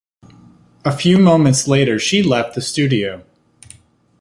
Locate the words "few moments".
0.97-1.67